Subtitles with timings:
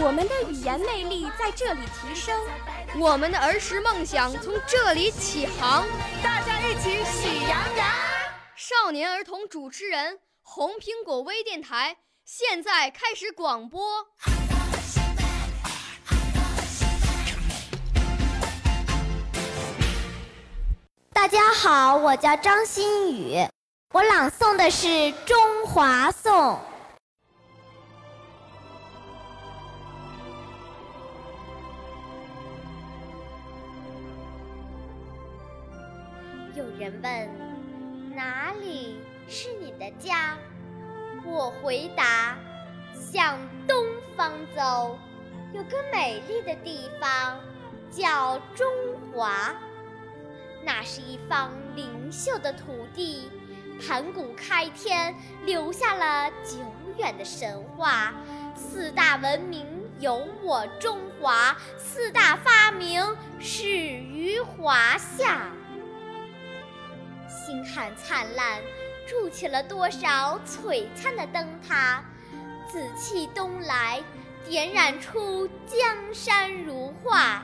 [0.00, 2.38] 我们的语言魅力在这里提升，
[2.98, 5.86] 我们的儿时梦想从这里起航。
[6.22, 7.86] 大家一起喜羊羊。
[8.54, 11.96] 少年儿童主持人，红苹果微电台。
[12.24, 14.06] 现在开始广播。
[21.12, 23.48] 大家好，我叫张馨予，
[23.92, 24.86] 我朗诵的是
[25.24, 26.32] 《中华颂》。
[36.58, 40.36] 有人问，哪里是你的家？
[41.24, 42.36] 我回答：
[42.92, 44.98] 向东方走，
[45.54, 47.38] 有个美丽的地方，
[47.92, 48.66] 叫中
[49.12, 49.54] 华。
[50.64, 53.30] 那是一方灵秀的土地，
[53.80, 56.58] 盘古开天，留下了久
[56.96, 58.12] 远的神话。
[58.56, 59.64] 四大文明
[60.00, 63.00] 有我中华，四大发明
[63.38, 65.52] 始于华夏。
[67.48, 68.60] 星汉灿烂。
[69.06, 72.04] 筑起了多少璀璨的灯塔，
[72.70, 74.04] 紫气东来，
[74.44, 77.42] 点染出江山如画。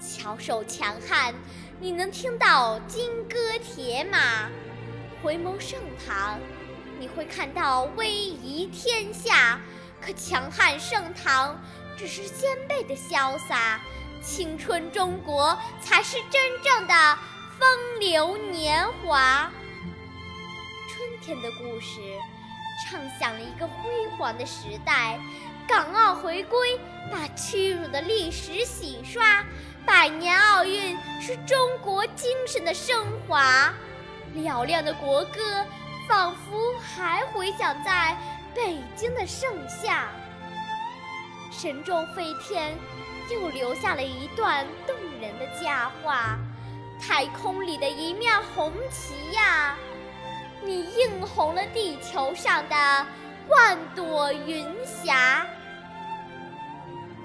[0.00, 1.32] 翘首强悍，
[1.78, 4.48] 你能听到金戈铁马；
[5.22, 6.40] 回眸盛唐，
[6.98, 9.60] 你会看到威仪天下。
[10.00, 11.62] 可强悍盛唐
[11.96, 13.80] 只是先辈的潇洒，
[14.20, 17.18] 青春中国才是真正的
[18.12, 19.50] 流年华。
[20.86, 21.98] 春天的故事，
[22.84, 25.18] 唱响了一个辉煌的时代。
[25.66, 26.78] 港澳回归，
[27.10, 29.42] 把屈辱的历史洗刷。
[29.86, 33.72] 百年奥运是中国精神的升华。
[34.36, 35.66] 嘹亮的国歌，
[36.06, 38.14] 仿佛还回响在
[38.54, 40.10] 北京的盛夏。
[41.50, 42.76] 神舟飞天，
[43.30, 46.36] 又留下了一段动人的佳话。
[47.06, 49.76] 太空里的一面红旗呀！
[50.64, 53.06] 你映红了地球上的
[53.48, 55.44] 万朵云霞。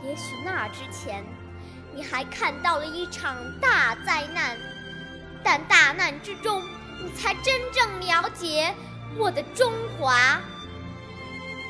[0.03, 1.23] 也许那之前，
[1.93, 4.57] 你还看到了一场大灾难，
[5.43, 6.63] 但大难之中，
[7.03, 8.73] 你才真正了解
[9.15, 10.41] 我的中华。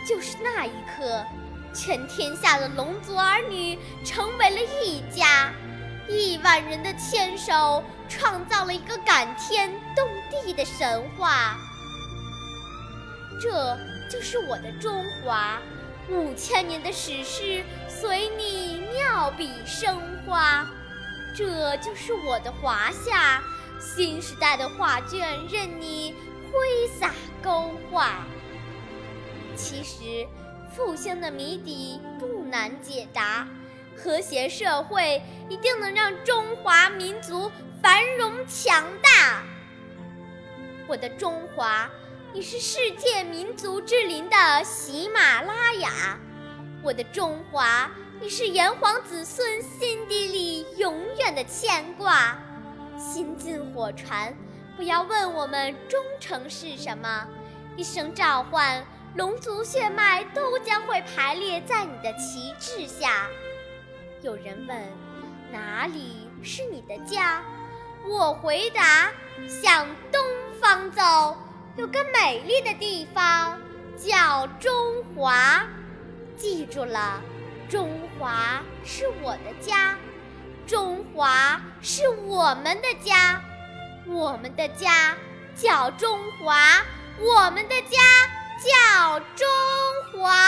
[0.08, 1.26] 就是那一刻，
[1.74, 5.52] 全天下的龙族儿女成为了一家，
[6.08, 7.84] 亿万人的牵手。
[8.10, 11.58] 创造了一个感天动地的神话，
[13.42, 13.78] 这
[14.10, 15.60] 就是我的中华，
[16.10, 20.66] 五千年的史诗随你妙笔生花，
[21.36, 23.42] 这就是我的华夏，
[23.80, 26.16] 新时代的画卷任你
[26.52, 27.14] 挥洒
[27.44, 28.26] 勾画。
[29.56, 30.28] 其实，
[30.72, 33.48] 复兴的谜底不难解答，
[33.96, 37.52] 和谐社会一定能让中华民族。
[37.82, 39.44] 繁荣强大，
[40.88, 41.88] 我的中华，
[42.34, 45.90] 你是世界民族之林的喜马拉雅；
[46.82, 47.90] 我的中华，
[48.20, 52.36] 你是炎黄子孙心底里永远的牵挂。
[52.98, 54.36] 心进火传，
[54.76, 57.28] 不要问我们忠诚是什么，
[57.76, 58.84] 一声召唤，
[59.16, 63.28] 龙族血脉都将会排列在你的旗帜下。
[64.24, 64.82] 有人问，
[65.52, 67.44] 哪里是你的家？
[68.08, 69.12] 我回答：
[69.50, 70.22] 向东
[70.62, 71.38] 方走，
[71.76, 73.60] 有个美丽的地方，
[73.98, 75.62] 叫中华。
[76.38, 77.22] 记住了，
[77.70, 79.96] 中华是我的家，
[80.66, 83.42] 中华是我们的家，
[84.06, 85.16] 我们的家
[85.56, 86.56] 叫中华，
[87.20, 88.00] 我们的家
[88.64, 89.48] 叫中
[90.14, 90.48] 华。